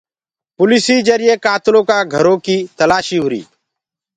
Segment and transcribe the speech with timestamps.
[0.57, 3.41] پوليسيٚ جرئي ڪآتلو ڪآ گھرو ڪيٚ تلآسيٚ هوُري۔